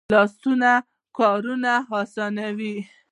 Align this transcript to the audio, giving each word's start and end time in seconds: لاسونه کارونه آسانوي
لاسونه 0.13 0.71
کارونه 1.17 1.73
آسانوي 2.01 2.75